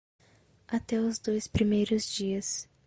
Até 0.67 0.97
os 0.99 1.19
dois 1.19 1.45
primeiros 1.47 2.11
dias 2.11 2.67